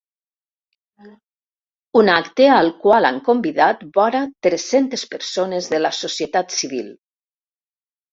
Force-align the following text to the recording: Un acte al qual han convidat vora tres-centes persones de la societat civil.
Un 1.99 2.07
acte 2.13 2.47
al 2.53 2.69
qual 2.85 3.07
han 3.09 3.19
convidat 3.27 3.83
vora 3.97 4.21
tres-centes 4.47 5.03
persones 5.13 5.69
de 5.75 5.83
la 5.83 5.93
societat 5.99 6.57
civil. 6.57 6.89